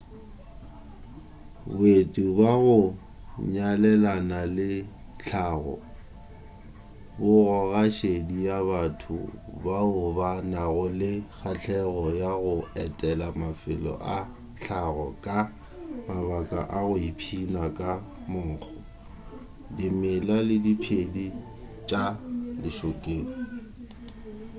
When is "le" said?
4.57-4.69, 10.99-11.11, 20.47-20.55